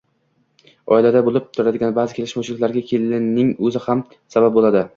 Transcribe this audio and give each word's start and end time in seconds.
Oilada 0.95 1.21
bo‘lib 1.27 1.51
turadigan 1.59 1.93
ba’zi 1.99 2.17
kelishmovchiliklarga 2.21 2.85
kelinning 2.93 3.55
o‘zi 3.69 3.87
ham 3.87 4.05
sabab 4.37 4.59
bo‘ladi. 4.61 4.87